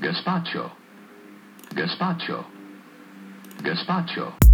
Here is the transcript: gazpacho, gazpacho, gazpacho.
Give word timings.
gazpacho, 0.00 0.70
gazpacho, 1.74 2.44
gazpacho. 3.62 4.45